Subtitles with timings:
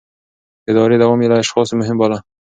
[0.63, 2.17] د ادارې دوام يې له اشخاصو مهم باله.